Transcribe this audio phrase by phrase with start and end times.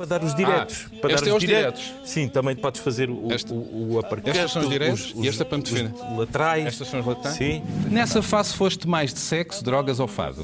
[0.00, 0.86] Para dar os diretos.
[0.86, 1.94] Ah, para este dar é os os diretos.
[2.04, 5.42] Sim, também podes fazer o, Este- o, o Estes são os diretos os- e este
[5.42, 5.92] é para me os defender.
[6.16, 6.66] laterais.
[6.68, 7.36] Estas são as laterais?
[7.36, 7.62] Sim.
[7.90, 10.42] Nessa fase foste mais de sexo, drogas ou fado?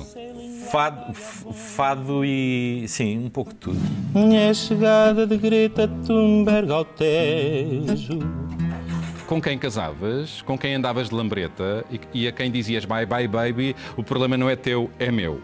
[0.71, 2.85] Fado, fado e.
[2.87, 3.81] Sim, um pouco de tudo.
[4.15, 8.19] Minha chegada de Greta Thunberg ao Tejo.
[9.27, 10.43] Com quem casavas?
[10.43, 11.83] Com quem andavas de lambreta?
[11.91, 15.41] E, e a quem dizias bye bye baby, o problema não é teu, é meu.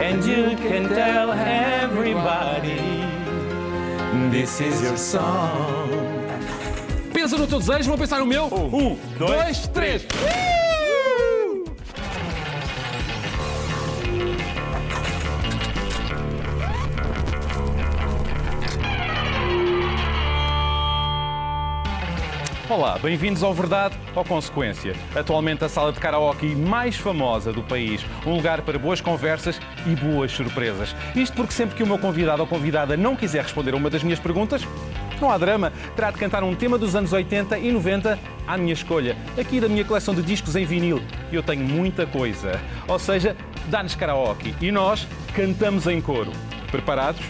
[0.00, 2.93] And you can tell everybody
[4.30, 5.88] this is your song.
[7.12, 8.46] Pensa no teu desejo, vão pensar no meu?
[8.46, 10.06] Um, dois, três.
[22.70, 24.94] Olá, bem-vindos ao Verdade ou Consequência.
[25.14, 28.02] Atualmente a sala de karaoke mais famosa do país.
[28.24, 30.96] Um lugar para boas conversas e boas surpresas.
[31.14, 34.02] Isto porque sempre que o meu convidado ou convidada não quiser responder a uma das
[34.02, 34.62] minhas perguntas,
[35.20, 35.74] não há drama.
[35.94, 39.14] Terá de cantar um tema dos anos 80 e 90 à minha escolha.
[39.38, 41.02] Aqui da minha coleção de discos em vinil.
[41.30, 42.58] Eu tenho muita coisa.
[42.88, 44.54] Ou seja, dá-nos karaoke.
[44.58, 46.32] E nós cantamos em coro.
[46.70, 47.22] Preparados?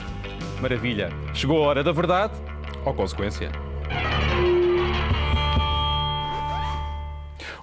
[0.61, 1.11] Maravilha.
[1.35, 2.35] Chegou a hora da verdade
[2.85, 3.64] ou consequência.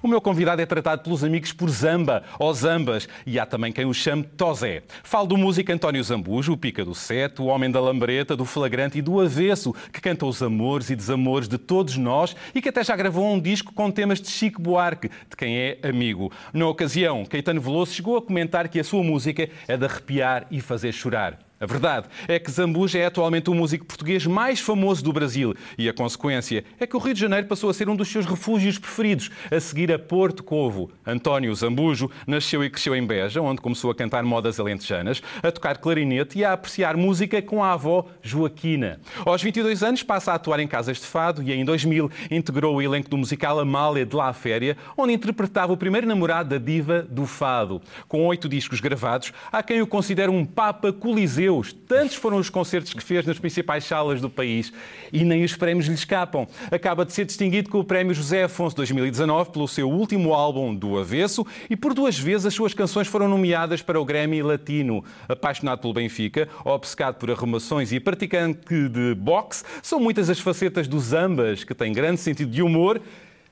[0.04, 3.86] O meu convidado é tratado pelos amigos por Zamba ou Zambas e há também quem
[3.86, 4.82] o chame Tozé.
[5.04, 8.98] Falo do músico António Zambujo, o pica do sete, o homem da lambreta, do flagrante
[8.98, 12.84] e do avesso, que canta os amores e desamores de todos nós e que até
[12.84, 16.32] já gravou um disco com temas de Chico Buarque, de quem é amigo.
[16.52, 20.60] Na ocasião, Caetano Veloso chegou a comentar que a sua música é de arrepiar e
[20.62, 21.51] fazer chorar.
[21.62, 25.88] A verdade é que Zambuja é atualmente o músico português mais famoso do Brasil e
[25.88, 28.80] a consequência é que o Rio de Janeiro passou a ser um dos seus refúgios
[28.80, 30.90] preferidos, a seguir a Porto Covo.
[31.06, 35.78] António Zambujo nasceu e cresceu em Beja, onde começou a cantar modas alentejanas, a tocar
[35.78, 39.00] clarinete e a apreciar música com a avó Joaquina.
[39.24, 42.82] Aos 22 anos passa a atuar em casas de fado e em 2000 integrou o
[42.82, 47.28] elenco do musical Amália de La Féria, onde interpretava o primeiro namorado da diva do
[47.28, 47.80] fado.
[48.08, 51.51] Com oito discos gravados, há quem o considere um papa coliseu
[51.88, 54.72] Tantos foram os concertos que fez nas principais salas do país
[55.12, 56.48] e nem os prémios lhe escapam.
[56.72, 60.98] Acaba de ser distinguido com o Prémio José Afonso 2019 pelo seu último álbum do
[60.98, 65.04] Avesso e por duas vezes as suas canções foram nomeadas para o Grammy Latino.
[65.28, 71.04] Apaixonado pelo Benfica, obcecado por arrumações e praticante de boxe, são muitas as facetas dos
[71.04, 73.02] Zambas, que tem grande sentido de humor,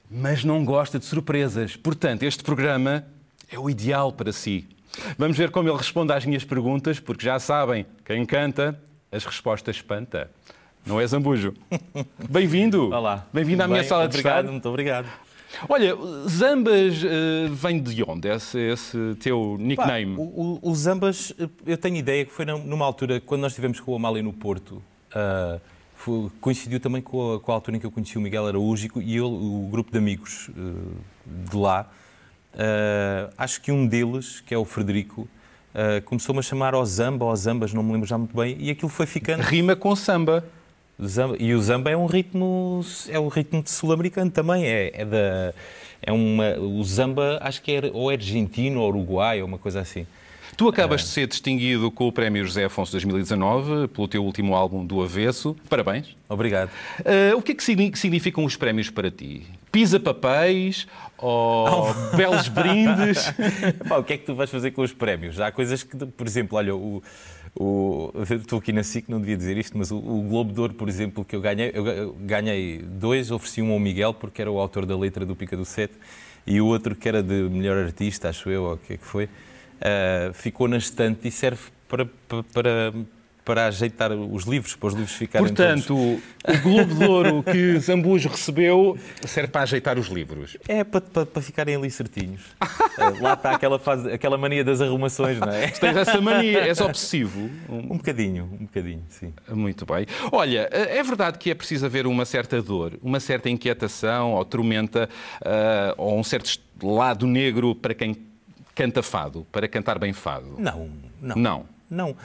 [0.10, 1.76] mas não gosta de surpresas.
[1.76, 3.06] Portanto, este programa
[3.52, 4.78] é o ideal para si.
[5.18, 8.80] Vamos ver como ele responde às minhas perguntas, porque já sabem, quem canta,
[9.12, 10.30] as respostas espanta.
[10.86, 11.54] Não é Zambujo?
[12.30, 12.90] Bem-vindo!
[12.92, 13.26] Olá.
[13.34, 14.52] Bem-vindo à minha Bem, sala de obrigado, estado.
[14.52, 15.08] Muito obrigado.
[15.68, 15.96] Olha,
[16.28, 20.16] Zambas eh, vem de onde, esse, esse teu Pá, nickname?
[20.16, 21.34] o, o- o Zambas,
[21.66, 24.31] eu tenho ideia que foi num- numa altura, quando nós estivemos com o Amália no
[24.31, 24.81] Porto,
[25.14, 25.58] ah,
[25.96, 28.88] foi- coincidiu também com a, com a altura em que eu conheci o Miguel Araújo
[29.02, 30.94] e ele, o grupo de amigos ah,
[31.50, 31.90] de lá.
[32.58, 35.28] Ah, acho que um deles, que é o Frederico,
[35.74, 38.70] ah, começou-me a chamar ao Zamba, ou Zambas, não me lembro já muito bem, e
[38.70, 39.42] aquilo foi ficando.
[39.42, 40.44] Rima com samba.
[41.02, 45.06] Zamba- e o Zamba é um ritmo, é um ritmo de sul-americano também, é, é
[45.06, 45.54] da...
[46.02, 49.81] É uma, o Zamba, acho que é ou é argentino ou uruguai, ou uma coisa
[49.81, 50.08] assim.
[50.56, 54.86] Tu acabas de ser distinguido com o Prémio José Afonso 2019 pelo teu último álbum
[54.86, 55.56] do Avesso.
[55.70, 56.16] Parabéns.
[56.28, 56.70] Obrigado.
[57.06, 59.46] Eh, o que é que signi- significam os prémios para ti?
[59.72, 60.88] Pisa papéis
[61.18, 63.31] ou belos brindes?
[63.88, 65.40] Pá, o que é que tu vais fazer com os prémios?
[65.40, 67.03] Há coisas que, por exemplo, olha, o,
[67.56, 70.74] o, estou aqui na SIC, não devia dizer isto, mas o, o Globo de Ouro,
[70.74, 74.41] por exemplo, que eu ganhei, eu ga- eu ganhei dois, ofereci um ao Miguel, porque
[74.41, 75.94] era o autor da letra do Pica do Sete,
[76.47, 79.06] e o outro que era de melhor artista, acho eu, ou o que é que
[79.06, 79.30] foi,
[79.81, 82.94] ah, ficou na estante e serve para, para, para,
[83.50, 86.60] para ajeitar os livros, para os livros ficarem Portanto, todos...
[86.60, 88.96] o Globo de Ouro que Zambujo recebeu
[89.26, 90.56] serve para ajeitar os livros.
[90.68, 92.44] É para, para, para ficarem ali certinhos.
[92.60, 95.68] Ah, Lá está aquela, fase, aquela mania das arrumações, não é?
[95.70, 97.50] Tens essa mania, és obsessivo.
[97.68, 99.34] Um bocadinho, um bocadinho, sim.
[99.50, 100.06] Muito bem.
[100.31, 105.10] Olha, é verdade que é preciso haver uma certa dor, uma certa inquietação ou tormenta,
[105.44, 108.16] ah, ou um certo lado negro para quem
[108.75, 110.54] canta fado, para cantar bem fado.
[110.60, 110.88] Não,
[111.19, 111.36] não.
[111.36, 111.66] Não.
[111.90, 112.16] Não.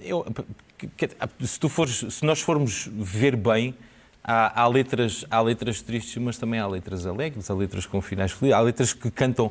[0.00, 0.24] Eu-
[1.44, 3.74] se, tu fores, se nós formos ver bem,
[4.22, 8.32] há, há letras, há letras tristes, mas também há letras alegres, há letras com finais
[8.32, 9.50] felizes, há letras que cantam.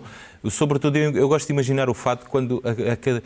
[0.50, 3.24] Sobretudo, eu, eu gosto de imaginar o fato quando a- a cada-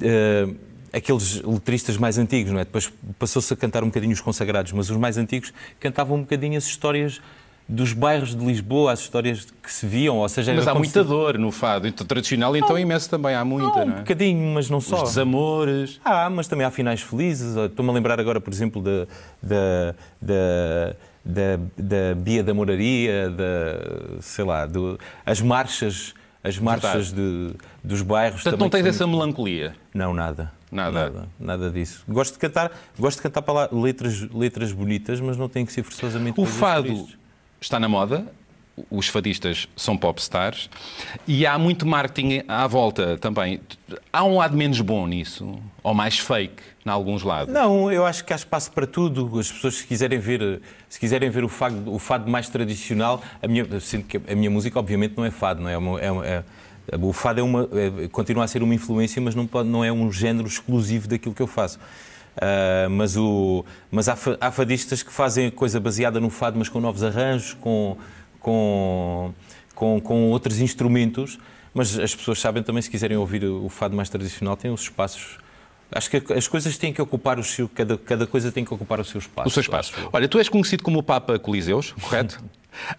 [0.00, 0.48] eh,
[0.92, 2.64] aqueles letristas mais antigos, não é?
[2.64, 6.56] Depois passou-se a cantar um bocadinho os consagrados, mas os mais antigos cantavam um bocadinho
[6.58, 7.20] as histórias
[7.72, 10.52] dos bairros de Lisboa, as histórias que se viam, ou seja...
[10.52, 13.86] Mas há muita se- dor no fado então, tradicional, então imenso também há muita, Não,
[13.86, 14.00] não um é?
[14.00, 15.04] bocadinho, mas não só.
[15.04, 16.00] Os desamores.
[16.04, 17.54] Ah, mas também há finais felizes.
[17.56, 19.06] Estou-me a lembrar agora, por exemplo, da,
[19.40, 26.12] da, da, da, da Bia da Moraria, da, sei lá, do, as marchas,
[26.42, 27.52] as marchas de,
[27.84, 28.42] dos bairros.
[28.42, 29.74] Portanto, não tens são essa melancolia.
[29.94, 30.50] Não, nada.
[30.72, 31.10] Nada?
[31.10, 31.28] nada.
[31.38, 32.04] Nada disso.
[32.08, 35.82] Gosto de cantar, gosto de cantar pala- letras, letras bonitas, mas não tem que ser
[35.82, 37.08] forçosamente O fado.
[37.60, 38.26] Está na moda,
[38.90, 40.70] os fadistas são popstars
[41.26, 43.60] e há muito marketing à volta também.
[44.12, 47.52] Há um lado menos bom nisso, ou mais fake, em alguns lados.
[47.52, 49.38] Não, eu acho que há espaço para tudo.
[49.38, 53.46] As pessoas, se quiserem ver, se quiserem ver o, fado, o fado mais tradicional, a
[53.46, 56.04] minha, sinto que a minha música, obviamente, não é fado, não é?
[56.04, 56.42] é
[56.90, 59.84] é- o fado é uma, é- continua a ser uma influência, mas não, pode, não
[59.84, 61.78] é um género exclusivo daquilo que eu faço.
[62.40, 66.80] Ah, mas o, mas há, há fadistas que fazem coisa baseada no fado, mas com
[66.80, 67.96] novos arranjos, com,
[68.38, 69.32] com,
[69.74, 71.38] com, com outros instrumentos.
[71.72, 75.38] Mas as pessoas sabem também, se quiserem ouvir o fado mais tradicional, têm os espaços
[75.92, 79.00] Acho que as coisas têm que ocupar o seu, cada, cada coisa tem que ocupar
[79.00, 79.48] o seu espaço.
[79.48, 79.92] O seu espaço.
[80.12, 82.42] Olha, tu és conhecido como o Papa Coliseus, correto?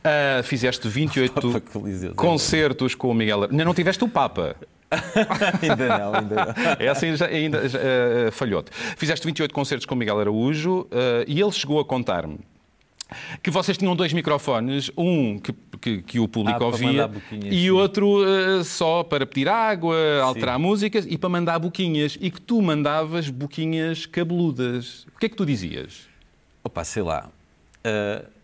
[0.04, 3.44] Ah, fizeste 28 Papa Coliseus, concertos com o Miguel.
[3.44, 4.58] Ainda não tiveste o Papa.
[5.62, 6.54] ainda não, ainda não.
[6.80, 8.72] Essa ainda já, ah, falhou-te.
[8.98, 12.40] Fizeste 28 concertos com o Miguel Araújo ah, e ele chegou a contar-me
[13.44, 17.60] que vocês tinham dois microfones, um que, que- que o público Ah, ouvia boquinhas, e
[17.64, 17.70] sim.
[17.70, 22.18] outro ah, só para pedir água, alterar músicas e para mandar boquinhas.
[22.22, 25.06] E que tu mandavas boquinhas cabeludas.
[25.14, 26.08] O que é que tu dizias?
[26.64, 27.30] Opa, sei lá.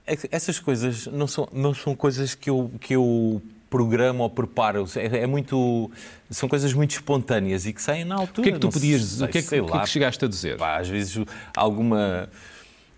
[0.06, 4.86] Que essas coisas não são, não são coisas que eu, que eu programo ou preparo.
[4.96, 5.90] É, é muito.
[6.30, 8.42] São coisas muito espontâneas e que saem na altura.
[8.42, 9.26] O que é que tu podias dizer?
[9.26, 10.58] O que é que, que é que chegaste a dizer?
[10.58, 11.18] Pá, às vezes
[11.56, 12.30] alguma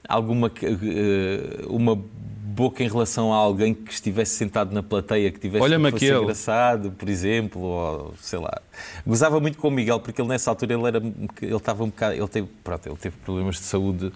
[0.08, 5.64] alguma eh, uma boca em relação a alguém que estivesse sentado na plateia que tivesse
[5.64, 6.22] Olha-me que fosse aquele.
[6.24, 8.60] engraçado, por exemplo, ou sei lá.
[9.06, 10.98] Gozava muito com o Miguel porque ele nessa altura ele era
[11.42, 14.12] ele estava um bocado, ele teve, pronto, ele teve problemas de saúde.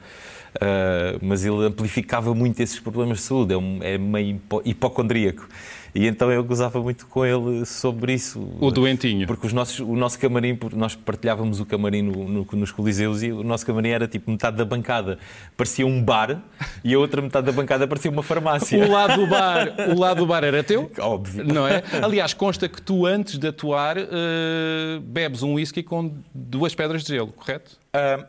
[0.60, 5.48] eh, mas ele amplificava muito esses problemas de saúde, é, um, é meio hipo- hipocondríaco.
[5.96, 8.40] E então eu gozava muito com ele sobre isso.
[8.60, 9.28] O doentinho.
[9.28, 13.32] Porque os nossos, o nosso camarim, nós partilhávamos o camarim no- no- nos Coliseus e
[13.32, 15.20] o nosso camarim era tipo metade da bancada
[15.56, 16.42] parecia um bar
[16.84, 18.84] e a outra metade da bancada parecia uma farmácia.
[18.84, 20.92] O lado do bar, o lado do bar era teu?
[21.00, 21.44] Óbvio.
[21.44, 21.84] Não é?
[22.02, 27.10] Aliás, consta que tu, antes de atuar, eh, bebes um whisky com duas pedras de
[27.14, 27.83] gelo, correto?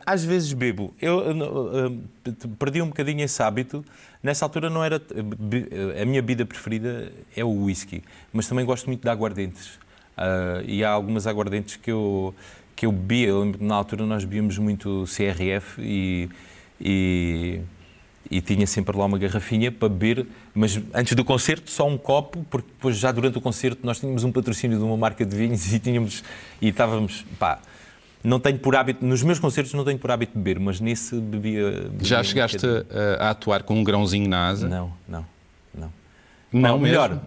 [0.04, 0.94] Às vezes bebo.
[1.00, 1.22] Eu
[2.58, 3.82] perdi um bocadinho esse hábito.
[4.22, 4.98] Nessa altura não era.
[4.98, 5.68] be-
[6.00, 8.02] A minha bebida preferida é o whisky,
[8.32, 9.78] mas também gosto muito de aguardentes.
[10.16, 12.34] Ah, e há algumas aguardentes que eu,
[12.76, 13.32] que eu bebia.
[13.58, 16.28] Na altura nós bebíamos muito CRF e.
[16.80, 17.60] e
[18.30, 22.44] e tinha sempre lá uma garrafinha para beber, mas antes do concerto só um copo,
[22.50, 25.70] porque depois já durante o concerto nós tínhamos um patrocínio de uma marca de vinhos
[25.72, 26.24] e tínhamos
[26.60, 27.60] e estávamos, pá,
[28.24, 31.70] não tenho por hábito, nos meus concertos não tenho por hábito beber, mas nesse bebia.
[31.90, 32.86] bebia Já um chegaste bocadinho.
[33.20, 34.66] a, a atuar com um grãozinho na asa?
[34.66, 35.26] Não, não,
[35.74, 35.92] não.
[36.50, 37.20] Não, Ou melhor,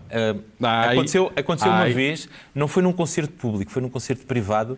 [0.61, 0.93] Ai.
[0.95, 1.89] aconteceu, aconteceu Ai.
[1.89, 4.77] uma vez, não foi num concerto público, foi num concerto privado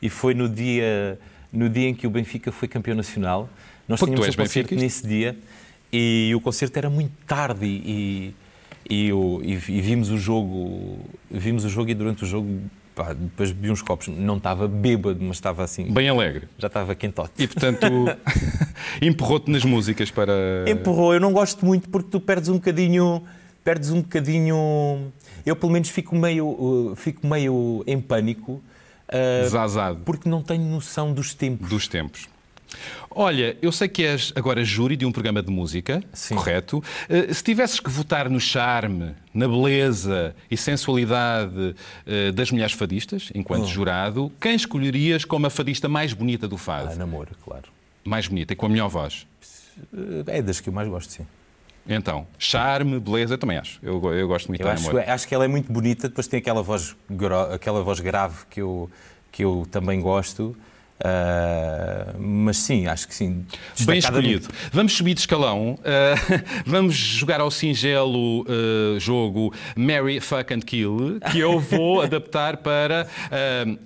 [0.00, 1.18] e foi no dia,
[1.52, 3.48] no dia em que o Benfica foi campeão nacional.
[3.88, 4.84] Nós Porque tínhamos um concerto benfiquista?
[5.04, 5.36] nesse dia
[5.92, 8.34] e o concerto era muito tarde e,
[8.88, 10.98] e, e- e vimos o jogo,
[11.30, 12.60] vimos o jogo e durante o jogo
[12.96, 14.08] pá, depois bebi uns copos.
[14.08, 16.48] Não estava bêbado, mas estava assim, Bem alegre.
[16.58, 17.30] já estava quentote.
[17.38, 17.86] E, portanto,
[19.00, 20.32] empurrou-te nas músicas para...
[20.66, 23.22] Empurrou, eu não gosto muito porque tu perdes um bocadinho,
[23.62, 25.12] perdes um bocadinho.
[25.44, 30.64] Eu pelo menos fico meio, uh, fico meio em pânico uh, Desazado porque não tenho
[30.64, 31.68] noção dos tempos.
[31.68, 32.28] dos tempos.
[33.10, 36.34] Olha, eu sei que és agora júri de um programa de música, Sim.
[36.34, 36.82] correto?
[37.08, 41.74] Eh, Se tivesses que votar no charme, na beleza e sensualidade
[42.06, 43.66] eh, das mulheres fadistas, enquanto Oh.
[43.66, 46.90] jurado, quem escolherias como a fadista mais bonita do fado?
[46.92, 47.64] Ah, namoro, claro.
[48.04, 49.26] Mais bonita e com a melhor voz?
[49.92, 51.26] Uh, É das que eu mais gosto, sim.
[51.88, 53.78] Então, charme, beleza, também acho.
[53.82, 55.02] Eu, eu gosto muito Eu de acho, amor.
[55.06, 56.96] acho que ela é muito bonita, depois tem aquela voz,
[57.54, 58.90] aquela voz grave que eu,
[59.30, 60.56] que eu também gosto.
[60.96, 63.44] Uh, mas sim, acho que sim.
[63.82, 64.48] Bem escolhido.
[64.72, 65.72] Vamos subir de escalão.
[65.72, 72.58] uh, vamos jogar ao singelo uh, jogo Marry, Fuck and Kill, que eu vou adaptar
[72.58, 73.06] para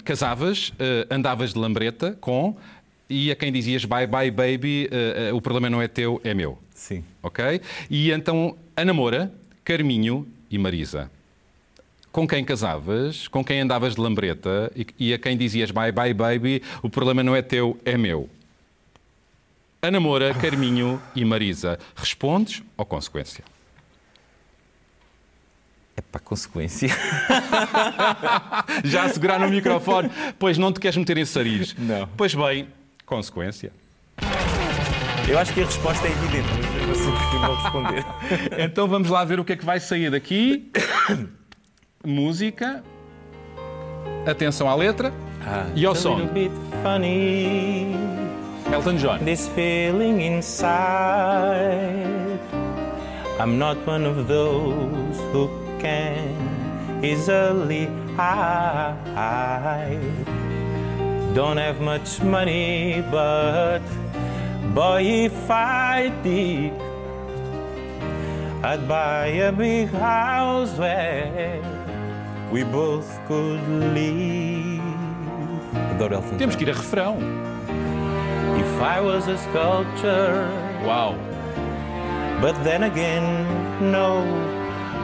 [0.04, 0.72] casavas,
[1.10, 2.56] andavas de lambreta com
[3.08, 4.88] e a quem dizias bye bye baby,
[5.32, 6.58] o problema não é teu, é meu.
[6.74, 7.04] Sim.
[7.22, 7.60] Ok?
[7.90, 9.32] E então a namora,
[9.64, 11.10] Carminho e Marisa.
[12.12, 16.12] Com quem casavas, com quem andavas de lambreta e, e a quem dizias bye bye
[16.12, 18.28] baby, o problema não é teu, é meu.
[19.82, 21.78] A namora, Carminho e Marisa.
[21.94, 23.44] Respondes ou consequência?
[26.10, 26.88] Para consequência.
[28.84, 30.10] Já a segurar no microfone.
[30.38, 31.74] Pois não te queres meter em saris.
[31.78, 32.08] Não.
[32.16, 32.68] Pois bem,
[33.06, 33.72] consequência.
[35.28, 38.04] Eu acho que a resposta é evidente, mas eu assim prefiro responder.
[38.64, 40.70] Então vamos lá ver o que é que vai sair daqui.
[42.04, 42.82] Música.
[44.26, 45.12] Atenção à letra.
[45.74, 46.18] E ao som.
[48.72, 49.18] Elton John.
[49.18, 50.70] this feeling inside.
[53.38, 60.00] I'm not one of those who can easily hide.
[61.34, 63.80] Don't have much money, but
[64.74, 66.72] boy, if I did,
[68.62, 71.60] I'd buy a big house where
[72.50, 73.62] we both could
[73.94, 74.82] leave.
[75.90, 77.18] Adoro Elton Temos que ir a refrão.
[78.58, 80.48] If I was a sculptor,
[80.84, 81.14] Uau.
[82.40, 83.24] but then again,
[83.92, 84.24] no,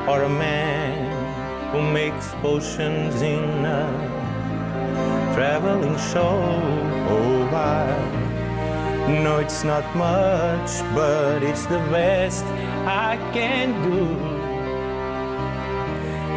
[0.08, 3.86] or a man who makes potions in a
[5.34, 6.40] traveling show.
[7.08, 12.44] Oh, I know it's not much, but it's the best
[12.86, 14.35] I can do.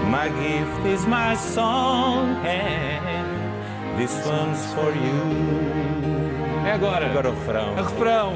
[0.10, 5.22] My gift is my song, and this one's for you.
[6.66, 7.06] É agora.
[7.06, 7.78] Agora o refrão.
[7.78, 8.34] A refrão.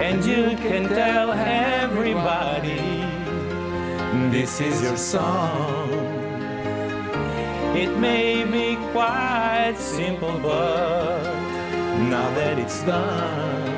[0.00, 2.80] And you can tell everybody
[4.30, 5.90] this is your song.
[7.74, 11.24] It may be quite simple, but
[12.08, 13.68] now that it's done,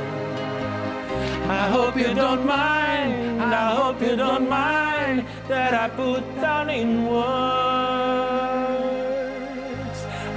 [1.49, 3.22] I hope you don't mind.
[3.53, 7.33] I hope you don't mind that I put down in words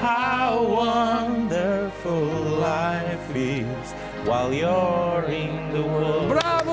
[0.02, 2.26] how wonderful
[2.60, 3.94] life is
[4.28, 6.30] while you're in the world.
[6.30, 6.65] Bravo!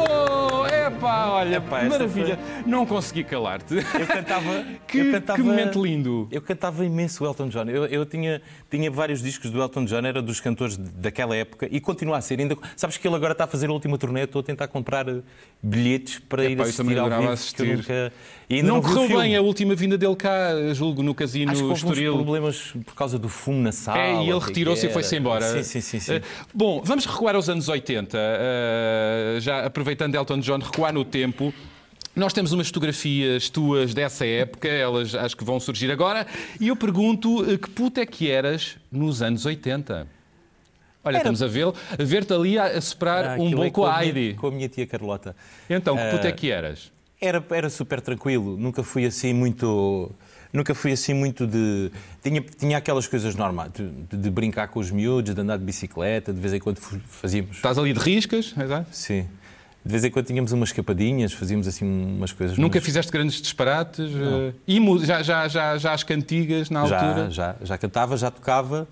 [1.03, 2.39] Epá, olha, Epá, maravilha.
[2.65, 3.75] Não consegui calar-te.
[3.75, 4.43] Eu cantava.
[4.93, 6.29] Que, eu cantava, que momento lindo.
[6.31, 7.65] Eu cantava imenso o Elton John.
[7.65, 11.81] Eu, eu tinha, tinha vários discos do Elton John, era dos cantores daquela época e
[11.81, 12.39] continua a ser.
[12.41, 15.09] Ainda, sabes que ele agora está a fazer a última turnê, estou a tentar comprar
[15.09, 15.23] eh,
[15.63, 17.33] bilhetes para ir Epá, também assistir ao vivo.
[17.33, 17.57] assistir.
[17.57, 18.13] que eu nunca-
[18.59, 21.67] e Não, vi o correu bem a última vinda dele cá, julgo, no casino Acho
[21.67, 22.15] que Estoril.
[22.15, 23.99] problemas por causa do fumo na sala.
[23.99, 24.93] É, e ele retirou-se e era.
[24.93, 25.47] foi-se embora.
[25.47, 26.01] Sim, sim, sim.
[26.01, 26.15] sim.
[26.17, 28.19] Eh, Bom, vamos recuar aos anos 80.
[28.19, 31.53] eh, já aproveitando Elton John, recuar no tempo.
[32.15, 36.27] Nós temos umas fotografias tuas dessa época, elas acho que vão surgir agora.
[36.61, 40.07] E eu pergunto eh, que puta é que eras nos anos 80?
[41.05, 44.05] Olha, estamos a vê-lo, a ver-te ali a, soprar Ah, um bolo é com a
[44.05, 44.35] Heidi.
[44.35, 45.35] com a minha tia Carlota.
[45.71, 46.92] Então, que puta é que eras?
[47.25, 50.11] Era, era super tranquilo, nunca fui assim muito.
[50.53, 51.91] Nunca fui assim muito de.
[52.21, 56.33] Tinha, tinha aquelas coisas normais, de, de brincar com os miúdos, de andar de bicicleta,
[56.33, 57.57] de vez em quando fazíamos.
[57.57, 58.53] Estás ali de riscas?
[58.61, 58.89] Exato.
[58.91, 59.29] Sim.
[59.85, 62.59] De vez em quando tínhamos umas escapadinhas, fazíamos assim umas coisas.
[62.59, 64.11] Nunca mas- fizeste grandes disparates?
[64.15, 67.31] eh, E já, já, já, já as cantigas na altura?
[67.31, 68.89] Já, já, já cantava, já tocava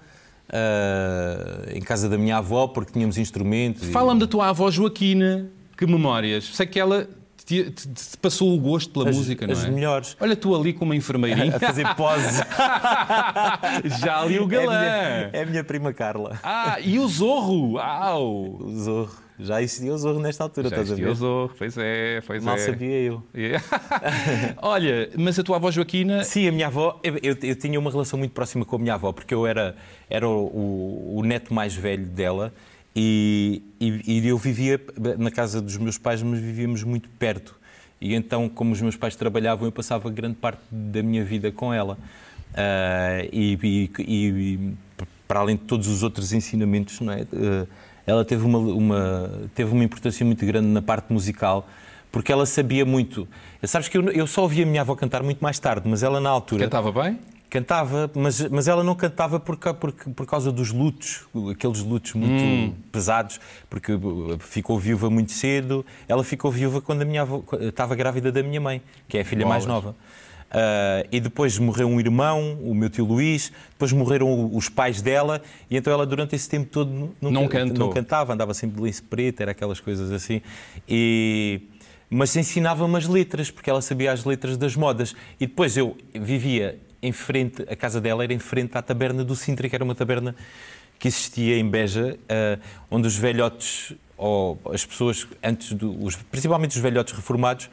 [0.48, 3.88] ah, em casa da minha avó, porque tínhamos instrumentos.
[3.88, 6.44] e- Fala-me da tua avó Joaquina, que memórias?
[6.54, 7.08] Sei que ela
[7.50, 9.70] te, te- te passou o gosto pela as, música, não as é?
[9.70, 10.16] melhores.
[10.20, 12.42] Olha tu ali com uma enfermeirinha, A fazer pose.
[14.00, 14.78] já ali o É a, galã.
[14.78, 16.38] minha, é a minha prima Carla.
[16.42, 17.78] Ah, e o Zorro!
[17.78, 18.56] Au!
[18.60, 19.10] O Zorro.
[19.42, 21.12] Já existia o Zorro nesta altura, Já estás a existia ver?
[21.12, 22.58] o Zorro, pois é, pois Mal é.
[22.58, 23.22] sabia eu.
[23.34, 23.52] É.
[24.60, 27.90] Olha, mas a tua avó Joaquina, Sim, a minha avó, eu, eu- eu tinha uma
[27.90, 29.74] relação muito próxima com a minha avó, porque eu era,
[30.10, 32.52] era o, o- o neto mais velho dela
[32.94, 34.80] e, e- e eu vivia
[35.18, 37.54] na casa dos meus pais, mas vivíamos muito perto.
[38.00, 41.72] E então, como os meus pais trabalhavam, eu passava grande parte da minha vida com
[41.72, 41.98] ela.
[42.54, 44.72] Ah, e, e- e-
[45.28, 47.22] para além de todos os outros ensinamentos, não é?
[47.32, 47.66] Ah,
[48.06, 51.68] ela teve uma, uma- teve uma importância muito grande na parte musical,
[52.10, 53.28] porque ela sabia muito.
[53.62, 56.20] Sabes que eu, eu só ouvi a minha avó cantar muito mais tarde, mas ela
[56.20, 57.18] na altura cantava bem?
[57.50, 62.74] Cantava, mas, mas ela não cantava por, por, por causa dos lutos, aqueles lutos muito
[62.92, 63.92] pesados, porque
[64.38, 65.84] ficou viúva muito cedo.
[66.08, 69.24] Ela ficou viúva quando a minha avó estava grávida da minha mãe, que é a
[69.24, 69.84] filha mais Bolas.
[69.84, 69.96] nova.
[70.50, 75.40] Ah, e depois morreu um irmão, o meu tio Luís, depois morreram os pais dela,
[75.70, 77.86] e então ela durante esse tempo todo nunca, Não cantou.
[77.86, 80.42] não cantava, andava sempre de lenço preto, era aquelas coisas assim.
[80.88, 81.62] E,
[82.08, 85.14] mas ensinava-me as letras, porque ela sabia as letras das modas.
[85.38, 89.34] E depois eu vivia em frente, a casa dela era em frente à taberna do
[89.34, 90.34] Sintra, que era uma taberna
[90.98, 92.58] que existia em Beja, ah,
[92.90, 97.68] onde os velhotes, ou as pessoas, antes do, os, principalmente os velhotes reformados,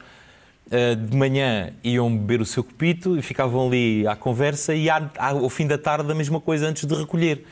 [0.70, 5.48] Uh, de manhã iam beber o seu copito e ficavam ali à conversa e ao
[5.48, 7.42] fim da tarde a mesma coisa antes de recolher.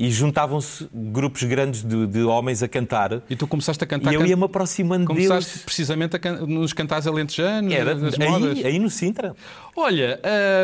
[0.00, 3.20] E juntavam-se grupos grandes de, de homens a cantar.
[3.28, 4.10] E tu começaste a cantar.
[4.10, 5.62] E eu ia-me aproximando Começaste deles.
[5.62, 6.46] precisamente a can...
[6.46, 8.56] nos cantares alentejanos, Era nas modas.
[8.56, 9.36] aí, aí no Sintra.
[9.76, 10.18] Olha,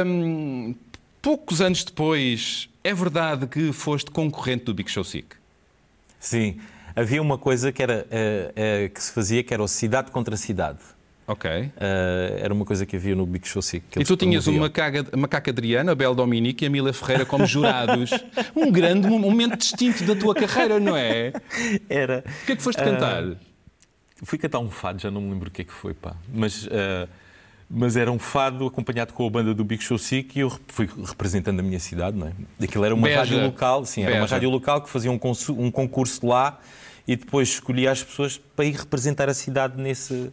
[0.07, 0.75] hum,
[1.21, 5.37] poucos anos depois, é verdade que foste concorrente do Big Show Sick?
[6.19, 6.57] Sim.
[6.97, 10.35] Havia uma coisa que, era, eh, eh, que se fazia que era o cidade contra
[10.35, 10.79] cidade.
[11.29, 11.51] Ok.
[11.51, 13.85] Eh, era uma coisa que havia no Big Show Sick.
[13.99, 14.71] E tu tinhas promoviam.
[15.13, 18.11] uma macaca, Adriana, a Bel Dominique e a Mila Ferreira como jurados.
[18.55, 21.33] um grande mo- momento distinto da tua carreira, não é?
[21.89, 22.23] Era.
[22.43, 23.25] O que é que foste cantar?
[24.23, 26.15] Fui cantar um fado, já não me lembro o que é que foi, pá.
[26.33, 27.09] Mas, eh,
[27.69, 30.89] mas era um fado acompanhado com a banda do Big Show Sick e eu fui
[31.05, 32.33] representando a minha cidade, não é?
[32.65, 33.19] Aquilo era uma Beja.
[33.19, 34.37] rádio local, sim, era uma Beja.
[34.37, 35.19] rádio local que fazia um,
[35.59, 36.61] um concurso lá
[37.07, 40.33] e depois escolhia as pessoas para ir representar a cidade nesse.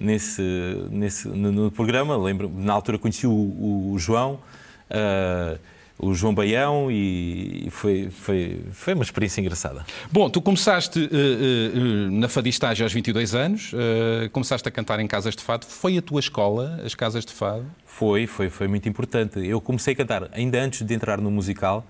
[0.00, 0.42] Nesse,
[0.90, 4.40] nesse, no, no programa, lembro, na altura conheci o, o João,
[4.88, 5.58] eh,
[6.02, 9.84] o João Baião, e, foi, foi, foi uma experiência engraçada.
[10.10, 15.06] Bom, tu começaste eh, eh, na fadistagem aos 22 anos, eh, começaste a cantar em
[15.06, 15.66] casas de fado.
[15.66, 17.66] Foi a tua escola, as casas de fado?
[17.84, 19.38] Foi, foi, foi muito importante.
[19.46, 21.86] Eu comecei a cantar ainda antes de entrar no musical.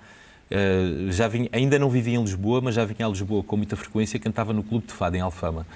[0.51, 3.77] Eh, já vinha, ainda não vivia em Lisboa, mas já vinha a Lisboa com muita
[3.77, 4.19] frequência.
[4.19, 5.67] Cantava no Clube de Fado em Alfama.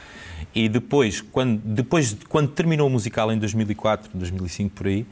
[0.54, 5.06] E depois, quando, depois de- quando terminou o musical em 2004, 2005 por aí,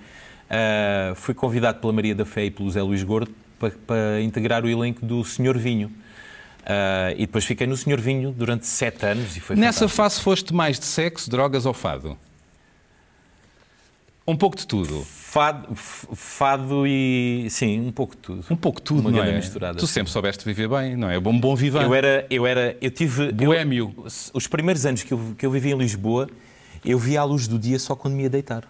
[0.51, 4.65] eh, fui convidado pela Maria da Fé e pelo Zé Luís Gordo para, para integrar
[4.65, 5.91] o elenco do Senhor Vinho.
[6.65, 9.97] Eh, e depois fiquei no Senhor Vinho durante sete anos e foi Nessa fantástico.
[9.97, 12.17] fase foste mais de sexo, drogas ou fado?
[14.27, 15.03] Um pouco de tudo.
[15.05, 17.47] Fado, fado e.
[17.51, 18.45] Sim, um pouco de tudo.
[18.51, 19.33] Um pouco de tudo, Uma não é?
[19.35, 21.19] misturada, tu sempre soubeste viver bem, não é?
[21.19, 21.83] Bom, bom vivan.
[21.83, 23.27] Eu era, eu era, eu tive.
[23.29, 23.93] eu- Boémio.
[24.33, 26.29] os primeiros anos que eu, que eu vivi em Lisboa,
[26.85, 28.65] eu via a luz do dia só quando me ia deitar.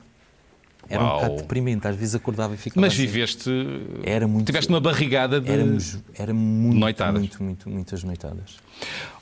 [0.89, 1.13] Era Uau.
[1.13, 2.81] um bocado deprimente, às vezes acordava e ficava.
[2.81, 3.03] Mas assim.
[3.03, 3.51] viveste...
[4.03, 4.47] Era muito.
[4.47, 5.51] Tiveste uma barrigada de...
[5.51, 7.19] Éramos, era muito, Noitadas.
[7.19, 8.57] muito, muito, muitas noitadas.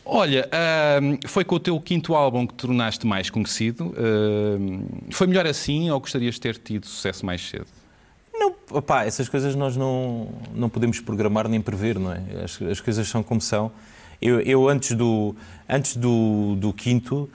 [0.04, 0.48] Olha,
[1.28, 3.94] foi com o teu quinto álbum que te tornaste mais conhecido.
[5.10, 7.66] Foi melhor assim ou gostarias de ter tido sucesso mais cedo?
[8.34, 12.22] Não, opá, essas coisas nós não, não podemos programar nem prever, não é?
[12.42, 13.70] As, as coisas são como são.
[14.20, 15.36] Eu, eu antes do,
[15.68, 17.28] antes do, do quinto,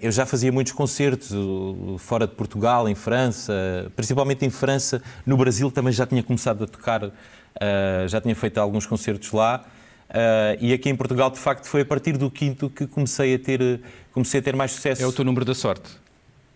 [0.00, 5.02] eu já fazia muitos concertos uh, fora de Portugal, em França, principalmente em França.
[5.26, 7.10] No Brasil também já tinha começado a tocar,
[7.60, 9.64] eh, já tinha feito alguns concertos lá.
[10.08, 13.38] Eh, e aqui em Portugal, de facto, foi a partir do quinto que comecei a
[13.38, 13.80] ter,
[14.12, 15.02] comecei a ter mais sucesso.
[15.02, 16.03] É o teu número da sorte?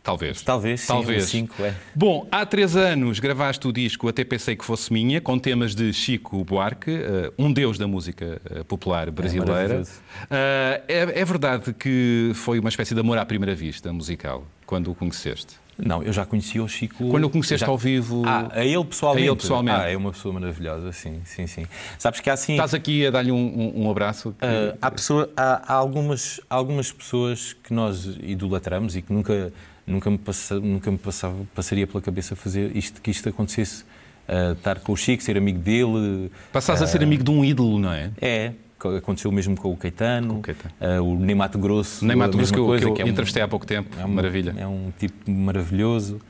[0.08, 0.42] Talvez.
[0.42, 1.24] Talvez, sim, Talvez.
[1.26, 1.74] cinco, é.
[1.94, 5.92] Bom, há três anos gravaste o disco Até Pensei Que Fosse Minha, com temas de
[5.92, 9.52] Chico Buarque, eh, um deus da música eh, popular brasileira.
[9.52, 9.92] maravilhoso.
[10.30, 14.90] Eh, É, é verdade que foi uma espécie de amor à primeira vista musical, quando
[14.90, 15.56] o conheceste?
[15.78, 17.08] Não, eu já conheci o Chico.
[17.08, 18.24] Quando o conheceste já- ao vivo...
[18.26, 19.28] Ah, a ele pessoalmente.
[19.28, 19.78] A ele pessoalmente.
[19.80, 21.66] Ah, é uma pessoa maravilhosa, sim, sim, sim.
[21.98, 22.54] Sabes que há assim.
[22.54, 24.32] Estás aqui a dar-lhe um, um- abraço?
[24.38, 29.52] que- ah, há, pessoa, há, há algumas, algumas pessoas que nós idolatramos e que nunca,
[29.86, 33.84] nunca, me, passa, nunca me passava, passaria pela cabeça fazer isto, que isto acontecesse.
[34.26, 36.30] Ah, estar com o Chico, ser amigo dele.
[36.52, 38.10] Passaste a ser amigo de um ídolo, não é?
[38.20, 40.74] É, co- aconteceu mesmo com o Caetano, Com o Caetano.
[40.80, 42.04] ah, o Ney Mato Grosso.
[42.04, 43.66] Nem a Mato Grosso que eu, coisa, que eu que é um- entrevistei há pouco
[43.66, 43.96] tempo.
[44.00, 44.54] É um, Maravilha.
[44.56, 46.20] É um tipo maravilhoso.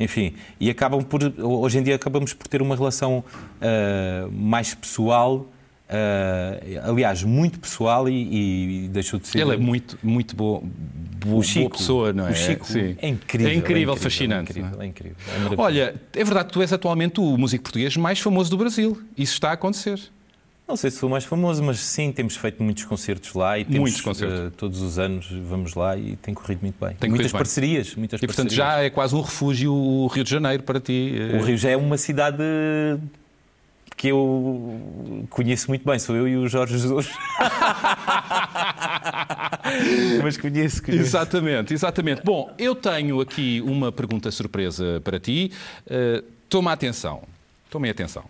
[0.00, 3.24] Enfim, e acabam por, hoje em dia acabamos por ter uma relação
[3.60, 5.46] ah, mais pessoal,
[5.88, 9.40] ah, aliás, muito pessoal e, e deixou de ser.
[9.40, 10.62] Ele é muito, muito boa,
[11.24, 12.30] boa, o Chico, boa pessoa, não é?
[12.30, 12.96] O Chico Sim.
[13.00, 13.50] é incrível.
[13.50, 14.50] É incrível, fascinante.
[14.50, 14.84] É incrível, não é?
[14.84, 15.62] é incrível, é maravilhoso.
[15.62, 19.02] Olha, é verdade que tu és atualmente o músico português mais famoso do Brasil.
[19.16, 19.98] Isso está a acontecer.
[20.68, 23.80] Não sei se sou mais famoso, mas sim, temos feito muitos concertos lá e temos
[23.80, 24.38] Muitos concertos.
[24.38, 26.94] ah, todos os anos vamos lá e tem corrido muito bem.
[26.96, 27.38] Tem muitas bem.
[27.38, 28.68] parcerias, muitas E portanto parcerias.
[28.68, 31.14] já é quase um refúgio o Rio de Janeiro para ti.
[31.40, 32.36] O Rio já é uma cidade
[33.96, 37.08] que eu conheço muito bem, sou eu e o Jorge Jesus.
[40.22, 41.02] Mas conheço, conheço.
[41.02, 42.22] Exatamente, exatamente.
[42.22, 45.50] Bom, eu tenho aqui uma pergunta surpresa para ti.
[45.86, 47.22] Uh, toma atenção.
[47.70, 48.24] Tomem atenção.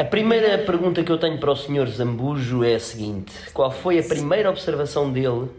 [0.00, 1.86] A primeira pergunta que eu tenho para o Sr.
[1.90, 5.50] Zambujo é a seguinte: Qual foi a primeira observação dele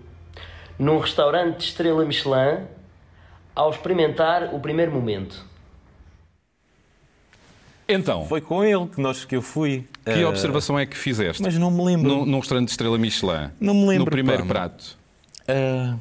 [0.80, 2.66] num restaurante de estrela Michelin
[3.56, 5.46] ao experimentar o primeiro momento?
[7.88, 9.86] Então, Foi com ele que, nós, que eu fui.
[10.06, 11.44] que Eh, observação é que fizeste?
[11.44, 12.10] Mas não me lembro.
[12.10, 13.52] Num, num restaurante de estrela Michelin.
[13.60, 14.50] Não me lembro, No primeiro pá.
[14.50, 14.98] prato.
[15.48, 15.94] Eh,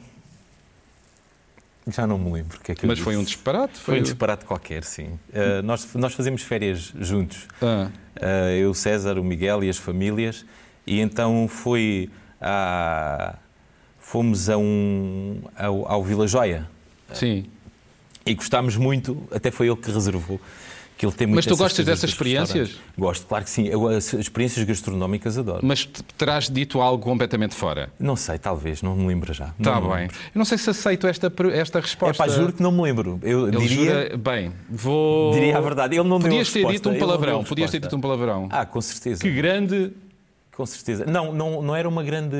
[1.88, 3.78] já não me lembro o que é que Mas foi um disparate?
[3.78, 5.18] Foi um disparate qualquer, sim.
[5.32, 7.48] Eh, nós, nós fazemos férias juntos.
[7.62, 7.88] Ah,
[8.20, 10.44] Uh, eu, César, o Miguel e as famílias,
[10.86, 13.36] e então foi a,
[13.98, 16.68] fomos a um, ao, ao Vila Joia
[17.14, 17.46] sim.
[18.26, 20.40] e gostámos muito, até foi ele que reservou,
[21.00, 22.72] que ele tem Mas tu gostas dessas experiências?
[22.98, 23.66] Gosto, claro que sim.
[23.66, 25.60] Eu, as experiências gastronómicas adoro.
[25.64, 27.90] Mas te- terás dito algo completamente fora.
[27.98, 29.54] Não sei, talvez, não me lembro já.
[29.58, 30.08] Está bem.
[30.08, 32.22] Eu não sei se aceito esta, esta É resposta.
[32.22, 33.18] pá, juro que não me lembro.
[33.22, 34.16] Eu Ele diria, jura...
[34.18, 35.32] Bem, vou...
[35.32, 35.96] diria a verdade.
[35.96, 37.44] Ele não deu Podias ter resposta, dito um deu palavrão.
[37.44, 38.48] Podias ter dito um palavrão.
[38.50, 39.22] Ah, com certeza.
[39.22, 39.92] Que grande...
[40.54, 41.06] Com certeza.
[41.06, 42.36] Não, não, não era uma grande.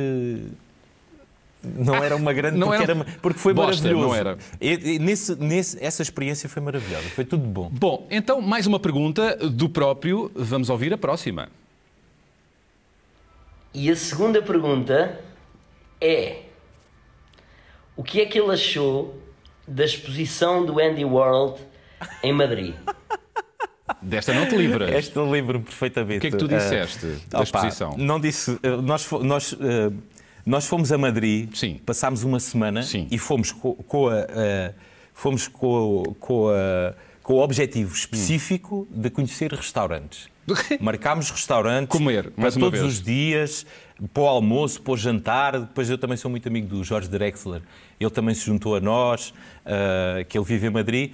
[1.62, 2.57] Não era uma grande.
[2.59, 4.09] Não porque, era- era- porque foi Bosta, maravilhoso.
[4.09, 4.38] não era.
[4.61, 7.09] E- e nesse, nesse, essa experiência foi maravilhosa.
[7.11, 7.68] Foi tudo bom.
[7.70, 10.31] Bom, então mais uma pergunta do próprio.
[10.35, 11.49] Vamos ouvir a próxima.
[13.73, 15.20] E a segunda pergunta
[16.01, 16.42] é:
[17.96, 19.18] O que é que ele achou
[19.66, 21.61] da exposição do Andy World
[22.23, 22.75] em Madrid?
[24.03, 24.90] Desta não te livras.
[24.90, 26.18] Esta lembro-me perfeitamente.
[26.18, 27.96] O que é que tu Ah, disseste da opa, exposição?
[27.99, 28.59] Não disse.
[28.62, 29.90] eh, Nós, nós, eh,
[30.50, 31.80] nós fomos a Madrid, Sim.
[31.86, 33.06] passámos uma semana Sim.
[33.10, 34.74] e fomos com, com a, eh,
[35.14, 40.28] fomos com, com, a- com o objetivo específico de conhecer restaurantes.
[40.80, 42.92] Marcámos restaurantes Comer, para todos vez.
[42.92, 43.64] os dias,
[44.12, 45.60] para o almoço, para o jantar.
[45.60, 47.62] Depois eu também sou muito amigo do Jorge Drexler.
[48.00, 49.32] Ele também se juntou a nós,
[49.64, 51.12] ah, que ele vive em Madrid.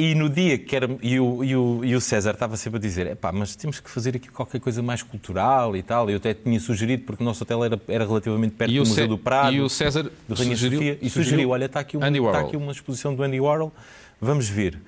[0.00, 0.88] E no dia que era.
[1.02, 3.90] E o, e o, e o César estava sempre a dizer: epá, mas temos que
[3.90, 6.08] fazer aqui qualquer coisa mais cultural e tal.
[6.08, 9.06] Eu até tinha sugerido, porque o nosso hotel era, era relativamente perto do Museu Cé-
[9.06, 9.54] do Prado.
[9.54, 13.14] e o César sugeriu, Sofia, e sugeriu, olha, está aqui, uma, está aqui uma exposição
[13.14, 13.70] do Andy Warhol,
[14.18, 14.78] vamos ver.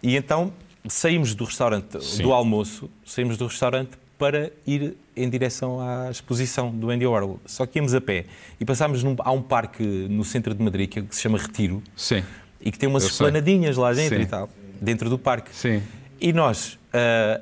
[0.00, 0.52] E então
[0.88, 2.22] saímos do restaurante, Sim.
[2.22, 7.40] do almoço, saímos do restaurante para ir em direção à exposição do Andy Warhol.
[7.44, 8.26] Só que íamos a pé
[8.60, 11.82] e passámos num, há um parque no centro de Madrid que, que se chama Retiro
[11.96, 12.22] Sim,
[12.60, 14.22] e que tem umas esplanadinhas lá dentro Sim.
[14.22, 14.48] e tal,
[14.80, 15.54] dentro do parque.
[15.54, 15.82] sim.
[16.22, 17.40] E nós, ah,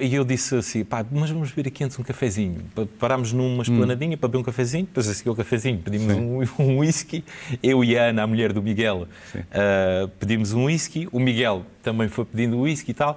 [0.00, 2.60] e eu disse assim, pá, mas vamos beber aqui antes um cafezinho.
[2.74, 6.42] Pa- Parámos numa esplanadinha para beber um cafezinho, depois a seguir o cafezinho pedimos um,
[6.62, 7.24] um whisky.
[7.62, 9.06] Eu e a Ana, a mulher do Miguel,
[9.52, 11.08] ah, pedimos um whisky.
[11.12, 13.16] O Miguel também foi pedindo whisky e tal.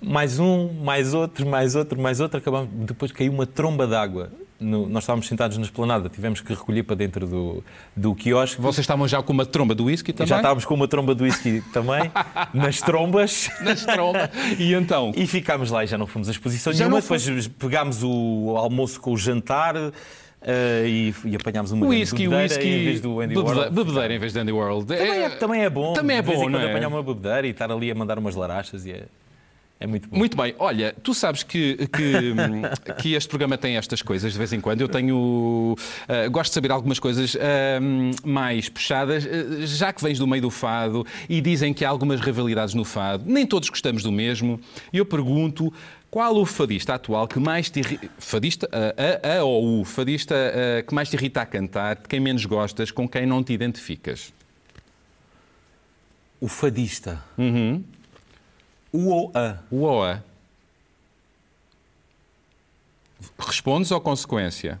[0.00, 2.38] Mais um, mais outro, mais outro, mais outro.
[2.38, 4.30] Acabamos, depois caiu uma tromba d'água.
[4.64, 8.60] No- nós estávamos sentados na esplanada, tivemos que recolher para dentro do, do quiosque.
[8.60, 10.28] Vocês estavam já com uma tromba do whisky também?
[10.28, 12.10] Já estávamos com uma tromba de whisky também,
[12.54, 13.50] nas trombas.
[13.60, 14.30] Nas trombas.
[14.58, 15.12] E então?
[15.16, 17.00] E ficámos lá e já não fomos a exposição Já nenhuma.
[17.00, 19.74] Depois pegámos o almoço com o jantar
[20.42, 23.70] eh, e, e apanhámos uma Whisky, grande whisky, bebedeira em vez do Andy bebede- Warhol.
[23.72, 24.86] bebedeira em vez de Andy World.
[24.86, 25.92] Também é, também é bom.
[25.94, 26.70] Também é bom, não quando é?
[26.70, 29.04] apanhar uma bebedeira e estar ali a mandar umas larachas e é,
[29.80, 30.16] é muito bom.
[30.16, 34.52] Muito bem, olha, tu sabes que, que, que este programa tem estas coisas de vez
[34.52, 34.80] em quando.
[34.80, 35.76] Eu tenho.
[36.08, 37.36] ah, gosto de saber algumas coisas
[37.82, 41.88] hum, mais puxadas, ah, já que vens do meio do fado e dizem que há
[41.88, 43.24] algumas rivalidades no fado.
[43.26, 44.60] Nem todos gostamos do mesmo.
[44.92, 45.72] E eu pergunto.
[46.10, 50.36] Qual o fadista atual que mais te irrita, fadista, a, a, a ou o fadista
[50.86, 54.32] que mais te irrita a cantar, de quem menos gostas, com quem não te identificas?
[56.40, 57.20] O fadista.
[57.36, 57.82] Uhum.
[58.94, 59.58] O ou a.
[59.72, 60.22] O ou a?
[63.36, 64.80] Respondes ou consequência?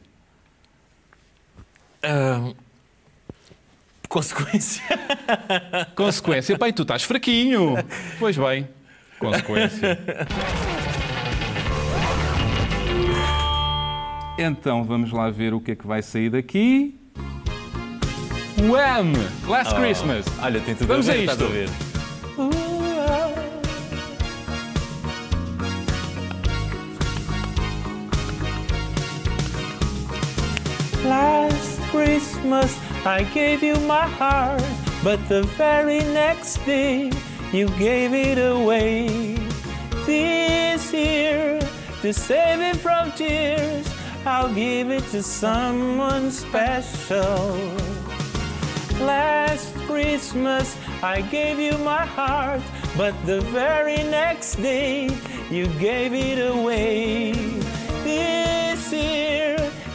[2.00, 2.52] Ah,
[4.08, 4.84] consequência.
[5.96, 7.74] Consequência, bem, tu estás fraquinho.
[8.20, 8.68] Pois bem,
[9.18, 9.98] consequência.
[14.38, 16.96] Então vamos lá ver o que é que vai sair daqui.
[18.60, 19.12] Wham!
[19.48, 20.24] Last Christmas.
[20.40, 21.50] Olha, tem tudo Vamos a a ver, estás isto.
[21.50, 22.73] a ver.
[31.04, 34.64] Last Christmas I gave you my heart,
[35.02, 37.12] but the very next day
[37.52, 39.36] you gave it away.
[40.06, 41.60] This year,
[42.00, 43.86] to save it from tears,
[44.24, 47.54] I'll give it to someone special.
[49.00, 52.62] Last Christmas I gave you my heart,
[52.96, 55.10] but the very next day
[55.50, 57.63] you gave it away.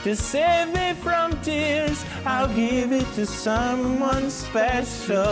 [0.03, 5.25] To save me from tears, I'll give it to someone special.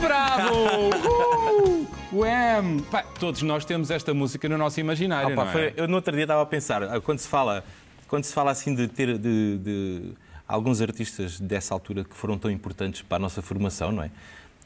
[0.00, 0.90] Bravo!
[0.90, 1.86] Uh!
[2.12, 2.80] Wham!
[2.90, 5.52] Pá, todos nós temos esta música no nosso imaginário, Opa, não é?
[5.52, 7.64] foi- eu no outro dia estava a pensar, quando se fala,
[8.08, 10.12] quando se fala assim de ter de, de
[10.48, 14.10] alguns artistas dessa altura que foram tão importantes para a nossa formação, não é?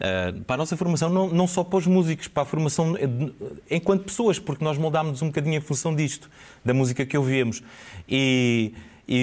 [0.01, 3.07] Ah, para a nossa formação, não, não só para os músicos, para a formação eh,
[3.07, 3.33] de-
[3.71, 6.29] enquanto pessoas, porque nós moldámos um bocadinho em função disto,
[6.65, 7.63] da música que ouvíamos.
[8.09, 8.73] E,
[9.07, 9.23] e,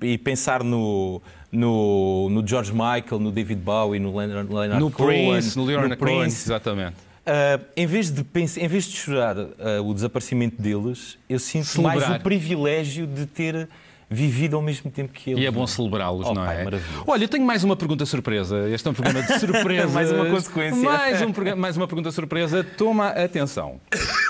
[0.00, 4.90] e- e- pensar no, no, no George Michael, no David Bowie, no Leonard, Leonard No
[4.90, 6.94] Cohen, Prince, no Leonard Cohen, Prince, exatamente.
[7.24, 9.48] Uh, em, vez de pens- em vez de chorar uh,
[9.84, 12.08] o desaparecimento deles, eu sinto Celebrar.
[12.08, 13.68] mais o privilégio de ter
[14.12, 15.42] vivido ao mesmo tempo que eles.
[15.42, 16.66] E é bom celebrá-los, Oh, não pai, é?
[17.06, 18.68] Olha, eu tenho mais uma pergunta surpresa.
[18.68, 19.88] Este é um programa de surpresa.
[19.88, 20.82] Mais uma consequência.
[20.82, 22.62] Mais, um mais uma pergunta surpresa.
[22.76, 23.80] Toma atenção.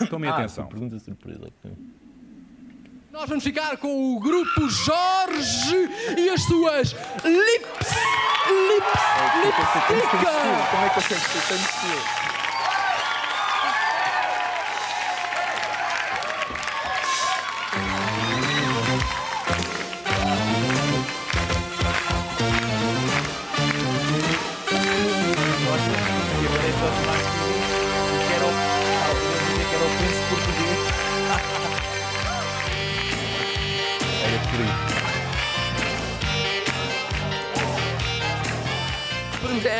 [0.08, 0.66] Tome Ah, atenção.
[0.66, 1.50] Pergunta surpresa.
[3.12, 6.92] Nós vamos ficar com o grupo Jorge e as suas
[7.24, 7.90] lips,
[8.48, 9.02] lips,
[9.44, 10.30] lipstica.
[10.70, 12.31] Como é que consegue ser tanto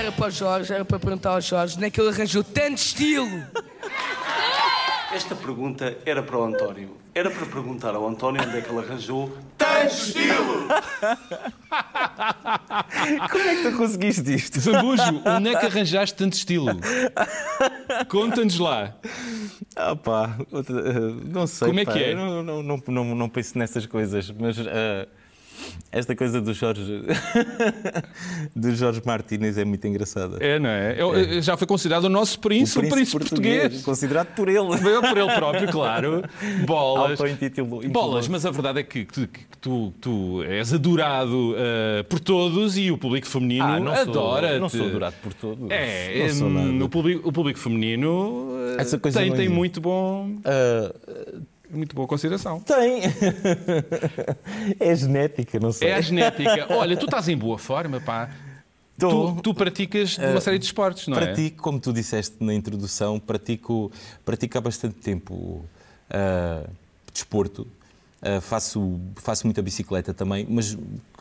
[0.02, 2.78] Era para o Jorge, era para perguntar ao Jorge onde é que ele arranjou tanto
[2.78, 3.46] estilo.
[5.14, 6.96] Esta pergunta era para o António.
[7.14, 9.30] Era para perguntar ao António onde é que ele arranjou
[13.30, 14.58] Como é que tu conseguiste isto?
[14.58, 16.80] Zambujo, onde é que arranjaste tanto estilo?
[18.08, 18.96] Conta-nos lá.
[19.76, 21.68] Ah pá, eh, não sei.
[21.68, 22.14] Como é pá, que é?
[22.16, 25.06] Não, não, não, não, não penso nessas coisas, mas eh,
[25.90, 27.02] esta coisa do Jorge
[28.56, 30.36] do Jorge Martínez é muito engraçada.
[30.40, 30.96] É, não é?
[31.00, 33.82] Eu- Já foi considerado o nosso príncipe, o príncipe, português.
[33.82, 34.76] considerado por ele.
[34.78, 36.22] Veio por ele próprio, claro.
[36.66, 37.18] Bolas.
[37.90, 42.76] Bolas, mas a verdade é que, que- que tu, tu és adorado eh, por todos
[42.76, 44.58] e o público feminino Ah, não sou, adora.
[44.58, 45.70] não sou adorado por todos.
[45.70, 46.84] É, não sou nada.
[46.84, 48.48] o, público, o público feminino
[48.78, 49.56] eh, Essa coisa tem, não tem existe.
[49.58, 50.92] muito, bom, Ah,
[51.72, 52.60] muito boa consideração.
[52.60, 53.02] tem.
[54.78, 55.88] é genética, não sei.
[55.88, 56.66] É a genética.
[56.70, 58.30] Olha, tu estás em boa forma, pá.
[58.98, 59.32] Tô.
[59.32, 61.26] Tu, tu praticas uma série de esportes, não é?
[61.26, 63.90] Pratico, como tu disseste na introdução, pratico,
[64.24, 65.64] pratico há bastante tempo
[66.10, 66.64] ah,
[67.12, 67.66] desporto.
[68.20, 70.76] Ah, faço, faço muita bicicleta também, mas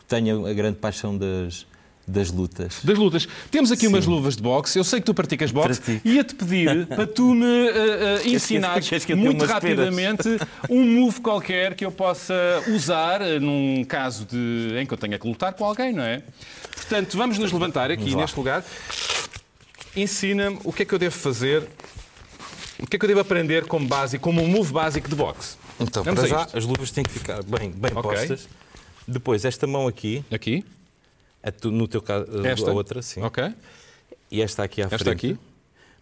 [0.06, 1.66] tenho a grande paixão das,
[2.06, 2.80] das lutas.
[2.82, 3.28] Das lutas.
[3.50, 4.76] Temos aqui umas luvas de boxe.
[4.78, 5.80] Eu sei que tu praticas boxe.
[5.80, 6.08] Pratico.
[6.08, 9.52] Ia-te pedir para tu me uh, uh, ensinares que muito peras?
[9.52, 10.28] rapidamente
[10.68, 12.34] um move qualquer que eu possa
[12.68, 16.22] usar uh, num caso de, em que eu tenha que lutar com alguém, não é?
[16.74, 18.64] Portanto, vamos nos levantar aqui neste lugar.
[19.94, 21.62] Ensina-me o que é que eu devo fazer,
[22.78, 25.56] o que é que eu devo aprender como básico, como um move básico de boxe.
[25.78, 28.10] Então, Vamos para já, as luvas têm que ficar bem, bem Ok.
[28.10, 28.48] postas.
[29.06, 30.64] Depois, esta mão aqui, Aqui.
[31.42, 32.70] A tu- no teu caso, Esta.
[32.70, 33.20] a outra, sim.
[33.22, 33.42] Ok.
[34.30, 35.10] E esta aqui à Esta frente.
[35.10, 35.38] aqui.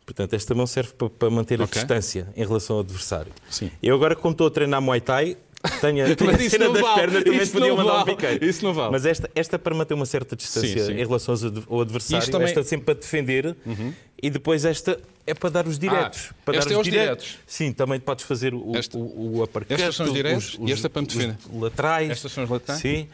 [0.05, 1.75] Portanto, esta mão serve para, manter a Ok.
[1.79, 3.33] distância em relação ao adversário.
[3.49, 3.71] Sim.
[3.83, 5.37] Eu agora, como estou a treinar Muay Thai,
[5.81, 7.01] tenho, a- tenho a cena das vale.
[7.01, 8.17] pernas, também Isso podia mandar um vale.
[8.17, 8.45] piqueiro.
[8.45, 8.91] Isso não vale.
[8.93, 10.93] Mas esta, esta para manter uma certa distância Sim, sim.
[10.95, 11.35] em relação
[11.69, 12.51] ao adversário, Isto também- Uhum.
[12.51, 13.57] esta sempre para defender
[14.21, 16.33] e depois esta é para dar os diretos.
[16.45, 17.39] para esta dar é os diretos.
[17.47, 21.03] Sim, também podes fazer o, Esta- o, o Estas são os diretos e esta para
[21.03, 21.37] me defender.
[21.53, 22.11] os laterais.
[22.11, 22.81] Estas são os laterais?
[22.81, 23.07] Sim.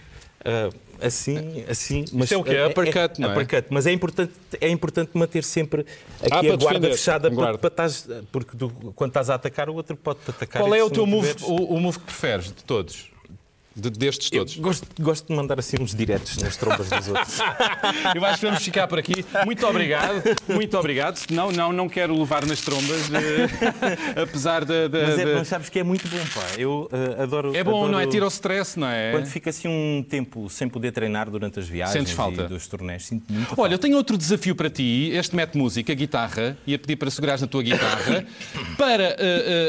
[0.45, 2.05] Ah, assim, assim.
[2.13, 2.57] Mas é o quê?
[2.71, 3.33] Uppercut, não é?
[3.33, 3.67] Uppercut.
[3.71, 5.87] Mas é importante, é importante manter sempre
[6.21, 7.59] aqui Ah, a guarda fechada Guarda.
[7.59, 10.63] para, para estás, porque tu, quando estás a atacar, o outro pode-te atacar.
[10.63, 13.11] Qual é o teu move, o, o move que preferes de todos?
[13.77, 14.57] De- destes Eu todos?
[14.57, 17.39] gosto, gosto de mandar assim uns diretos nas trombas dos outros.
[18.17, 19.23] Eu acho que vamos ficar por aqui.
[19.45, 21.21] Muito obrigado, muito obrigado.
[21.31, 24.89] Não, não, não quero levar nas trombas, eh, apesar da.
[24.91, 26.47] Mas, é, da- mas sabes que é muito bom, pá.
[26.57, 27.55] Eu ah, adoro.
[27.55, 28.07] É bom, adoro- não é?
[28.07, 29.13] Tira o stress, não é?
[29.13, 32.43] Quando fica assim um tempo sem poder treinar durante as viagens Sentes falta?
[32.45, 35.11] e dos torneios, sinto muito Olha, eu tenho outro desafio para ti.
[35.13, 36.57] Este mete música, guitarra.
[36.67, 38.25] Ia pedir para segurares na tua guitarra
[38.79, 39.17] para eh,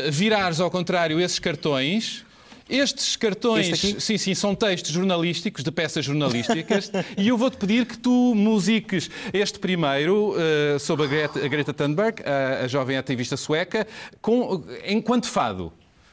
[0.06, 2.26] eh, virares ao contrário esses cartões.
[2.70, 7.86] Estes cartões, Este sim, sim, são textos jornalísticos, de peças jornalísticas, e eu vou-te pedir
[7.86, 12.98] que tu musiques este primeiro eh, sobre a Greta, a Greta Thunberg, a, a jovem
[12.98, 13.88] ativista sueca,
[14.22, 15.72] com, enquanto fado.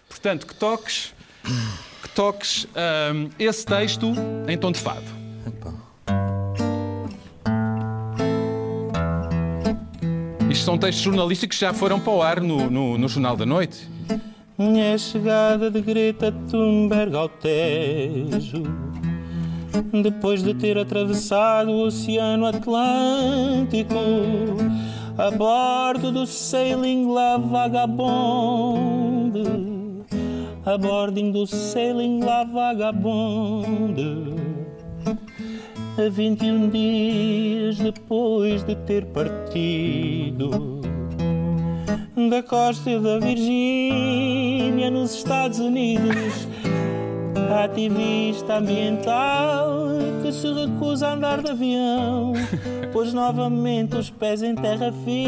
[0.08, 1.12] Portanto, que toques,
[2.02, 4.12] que toques ahm, esse texto
[4.46, 5.24] em tom de fado.
[10.48, 13.44] Isto são textos jornalísticos que já foram para o ar no, no, no Jornal da
[13.44, 13.93] Noite.
[14.56, 18.62] É a chegada de Greta Thunberg ao Tejo
[20.02, 23.94] Depois de ter atravessado o Oceano Atlântico
[25.18, 29.14] A bordo do Sailing La Vagabonde
[30.66, 34.34] A bording do Sailing La Vagabonde.
[35.98, 40.83] A 21 dias depois de ter partido
[42.28, 46.48] da costa da Virgínia, nos Estados Unidos.
[47.64, 49.78] Ativista ambiental
[50.22, 52.32] que se recusa a andar de avião,
[52.92, 55.24] pôs novamente os pés em terra firme.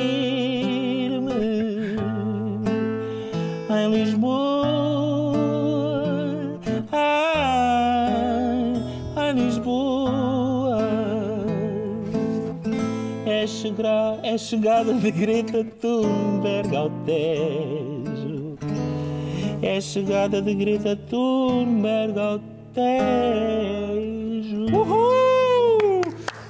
[3.69, 4.86] Em Lisboa,
[13.67, 18.59] chegar, é chegada de Greta Thunberg ao Tejo.
[19.63, 22.39] É chegada de Greta Thunberg ao
[22.73, 24.67] Tejo.
[24.73, 26.03] Uhul!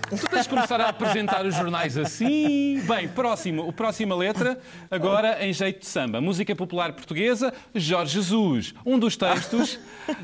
[0.08, 2.80] Tu tens de começar a apresentar os jornais assim.
[2.86, 4.58] Bem, próximo, a próxima letra,
[4.90, 6.20] agora em jeito de samba.
[6.20, 8.74] Música popular portuguesa, Jorge Jesus.
[8.84, 9.78] Um dos textos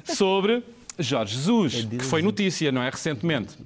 [0.05, 0.63] sobre
[0.99, 2.91] Jorge Jesus, que foi notícia, não é?
[2.91, 3.57] Recentemente.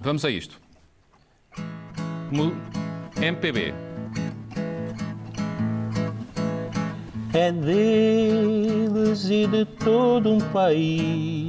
[0.00, 0.60] Vamos a isto.
[3.20, 3.74] MPB.
[7.34, 11.48] É deles e de todo um país.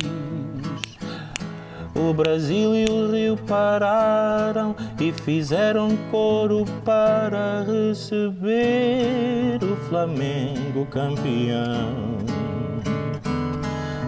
[1.95, 12.17] O Brasil e o Rio pararam e fizeram coro para receber o Flamengo campeão.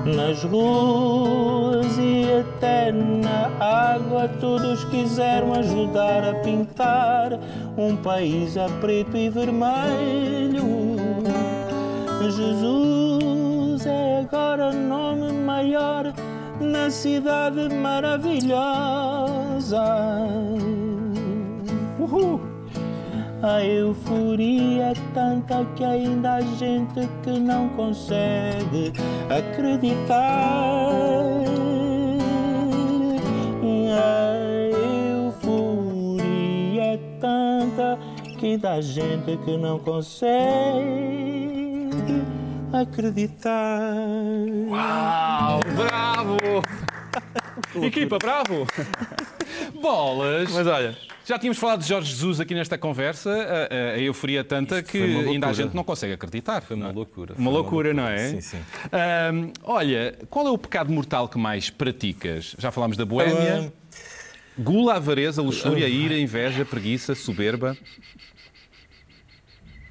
[0.05, 1.54] Nas ruas
[2.39, 7.39] até na água, todos quiseram ajudar a pintar
[7.77, 10.65] um país a preto e vermelho.
[12.21, 16.11] Jesus é agora nome maior
[16.59, 19.85] na cidade maravilhosa.
[21.99, 22.41] Uhul.
[23.43, 28.91] A euforia é tanta que ainda há gente que não consegue
[29.29, 31.34] acreditar.
[35.11, 37.97] Euforia é tanta
[38.39, 40.35] que há gente que não consegue
[42.73, 43.91] acreditar.
[44.69, 45.59] Uau!
[45.75, 46.37] Bravo!
[47.85, 48.65] Equipa, bravo!
[49.81, 50.51] Bolas!
[50.51, 54.43] Mas olha, Já tínhamos falado de Jorge Jesus aqui nesta conversa, a, a- a euforia
[54.43, 55.53] tanta que foi uma ainda a loucura.
[55.53, 56.61] gente não consegue acreditar.
[56.61, 57.33] foi uma loucura.
[57.33, 58.29] foi Uma loucura, não é?
[58.29, 58.57] Sim, sim.
[59.63, 62.55] Olha, qual é o pecado mortal que mais praticas?
[62.59, 63.71] Já falámos da boémia.
[64.57, 67.77] Gula, avareza, luxúria, ira, inveja, preguiça, soberba.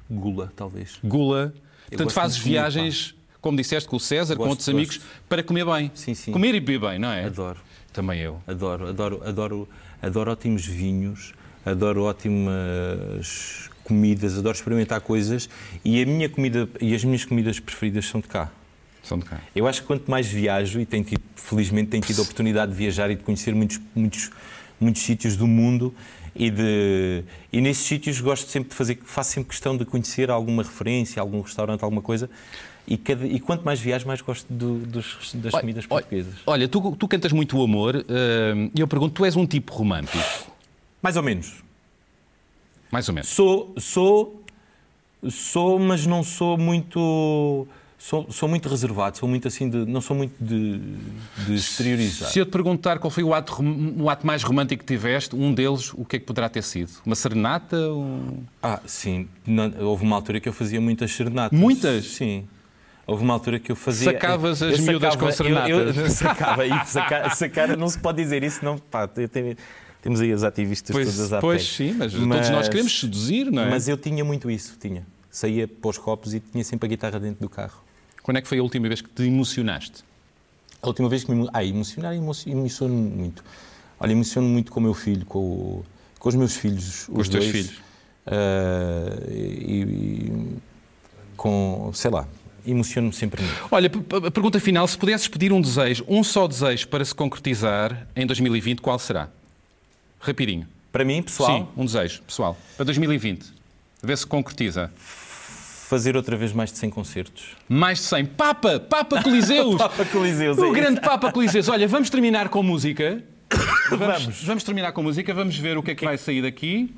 [0.09, 0.99] Gula, talvez.
[1.03, 1.53] Gula.
[1.87, 5.09] Portanto, fazes viagens, como disseste, com o César, com Gosto, outros amigos, gosto.
[5.29, 5.91] para comer bem.
[5.93, 6.31] Sim, sim.
[6.31, 7.25] Comer e beber bem, não é?
[7.25, 7.59] Adoro.
[7.93, 8.41] Também eu.
[8.47, 9.69] Adoro, adoro, adoro,
[10.01, 11.33] adoro ótimos vinhos,
[11.65, 15.47] adoro ótimas comidas, adoro experimentar coisas
[15.83, 18.51] e a minha comida e as minhas comidas preferidas são de cá.
[19.03, 19.39] São de cá.
[19.55, 22.77] Eu acho que quanto mais viajo e tenho tido, felizmente tenho tido a oportunidade de
[22.77, 24.31] viajar e de conhecer muitos, muitos,
[24.79, 25.93] muitos sítios do mundo
[26.35, 30.63] e, de, e nesses sítios gosto sempre de fazer, faço sempre questão de conhecer alguma
[30.63, 32.29] referência, algum restaurante, alguma coisa.
[32.87, 36.35] E, cada- e quanto mais viajo, mais gosto do- dos- das Olha, comidas portuguesas.
[36.45, 39.73] Olha, tu, tu cantas muito o amor ahm, e eu pergunto, tu és um tipo
[39.73, 40.17] romântico?
[41.01, 41.63] Mais ou menos.
[42.91, 43.29] Mais ou menos.
[43.29, 44.43] Sou, sou,
[45.29, 47.67] sou, mas não sou muito.
[47.97, 49.77] Sou, sou muito reservado, sou muito assim de.
[49.77, 50.77] Não sou muito de,
[51.45, 52.29] de exteriorizar.
[52.29, 53.55] Se eu te perguntar qual foi o ato,
[53.97, 56.91] o ato mais romântico que tiveste, um deles, o que é que poderá ter sido?
[57.05, 57.77] Uma serenata?
[57.77, 58.43] Um...
[58.61, 59.27] Ah, sim.
[59.47, 61.57] Na- houve uma altura que eu fazia muitas serenatas.
[61.57, 62.05] Muitas?
[62.05, 62.45] Sim.
[63.07, 64.11] Houve uma altura que eu fazia.
[64.11, 66.13] Sacavas eu as miúdas com eu- Eu, serenatas.
[66.13, 68.77] sacava e sacar, sacar, não se pode dizer isso, não.
[68.77, 69.55] Pá, eu tenho-
[70.01, 73.63] temos aí as ativistas Pois, todas à pois sim, mas, todos nós queremos seduzir, não
[73.63, 73.69] é?
[73.71, 75.07] Mas eu tinha muito isso, tinha.
[75.31, 77.84] Saía para os copos e tinha sempre a guitarra dentro do carro.
[78.25, 80.03] Quando é que foi a última vez que te emocionaste?
[80.81, 81.47] A última vez que me.
[81.53, 83.43] Ah, emocionar, emo- emociono muito.
[83.99, 85.85] Olha, emociono muito com o meu filho, com, o-
[86.17, 87.05] com os meus filhos.
[87.05, 87.55] Com os teus dois.
[87.55, 87.81] filhos?
[88.25, 90.57] Ah, e, e
[91.37, 91.91] com.
[91.93, 92.27] sei lá.
[92.65, 93.67] Emociono-me sempre muito.
[93.69, 93.91] Olha,
[94.27, 98.25] a pergunta final, se pudesses pedir um desejo, um só desejo para se concretizar em
[98.25, 99.29] 2020, qual será?
[100.19, 100.67] Rapidinho.
[100.91, 102.57] Para mim, pessoal, Sim, um desejo, pessoal.
[102.75, 103.53] Para 2020.
[104.01, 104.91] A ver se concretiza.
[105.85, 107.43] Fazer outra vez mais de 100 concertos.
[107.69, 108.25] Mais de 100.
[108.25, 108.79] Papa!
[108.79, 109.75] Papa Coliseus!
[109.77, 110.73] Papa Coliseus, é O isso.
[110.73, 111.69] grande Papa Coliseus.
[111.69, 113.23] Olha, vamos terminar com música.
[113.91, 114.43] Vamos, Vamos.
[114.43, 116.93] vamos terminar com música, vamos ver o que é que vai sair daqui.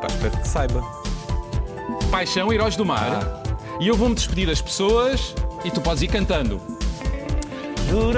[0.00, 0.82] Pá, espero que saiba.
[2.10, 3.42] Paixão, Heróis do Mar.
[3.80, 5.34] E eu vou-me despedir das pessoas
[5.64, 6.60] e tu podes ir cantando.
[7.92, 8.10] Bom,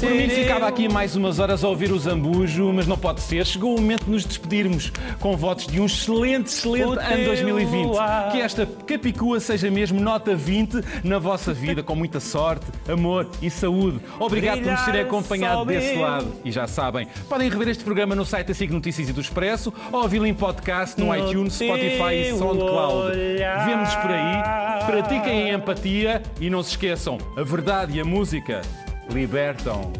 [0.00, 3.46] por mim ficava aqui mais umas horas a ouvir o Zambujo, mas não pode ser.
[3.46, 7.96] Chegou o momento de nos despedirmos com votos de um excelente, excelente ano teu 2020.
[7.96, 8.32] ar.
[8.32, 13.48] Que esta Capicua seja mesmo nota 20 na vossa vida, com muita sorte, amor e
[13.50, 14.00] saúde.
[14.18, 16.34] Obrigado por nos terem acompanhado desse lado.
[16.44, 20.02] E já sabem, podem rever este programa no site da Notícias e do Expresso ou
[20.02, 23.16] ouvi-lo em podcast no, iTunes, Spotify e SoundCloud.
[23.64, 28.62] Vemo-nos por aí, pratiquem a empatia e não se esqueçam, a verdade e a música
[29.10, 29.92] libertam.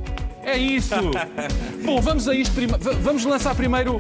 [0.43, 0.95] É isso!
[1.85, 3.99] Bom, vamos a isto v- Vamos lançar primeiro.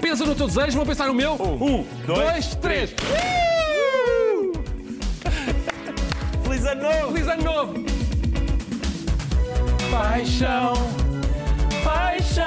[0.00, 1.34] Pensa no teu desejo, vou pensar no meu.
[1.34, 2.92] Um, dois, três.
[2.92, 4.52] Uh!
[6.44, 7.12] Feliz ano novo!
[7.12, 7.74] Feliz ano novo!
[9.90, 10.74] Paixão
[11.84, 12.46] paixão.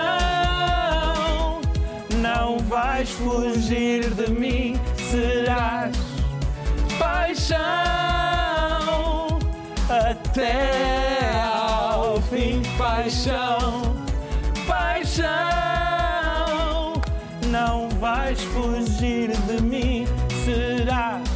[2.22, 4.80] Não vais fugir de mim,
[5.10, 5.96] serás
[7.00, 7.58] paixão
[9.90, 11.31] até.
[13.02, 13.96] Paixão,
[14.68, 15.26] paixão.
[17.48, 20.06] Não vais fugir de mim,
[20.46, 21.28] serás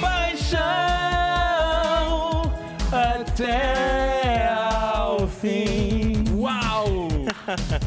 [0.00, 0.62] paixão
[2.90, 6.24] até ao fim.
[6.34, 7.06] Uau!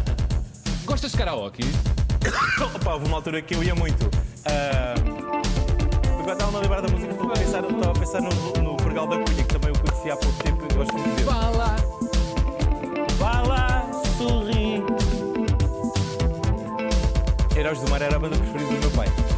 [0.86, 1.64] Gostas de karaoke?
[2.76, 4.12] Opa, houve uma altura que eu ia muito.
[4.46, 4.94] Ah,
[6.20, 8.30] agora estava a lembrar da música, estava a pensar, estava a pensar no,
[8.62, 11.24] no da Cunha, que também eu conheci há pouco tempo e gosto muito dele.
[11.24, 12.05] Vá
[17.56, 19.35] Heróis do Mar era a banda preferida do meu pai.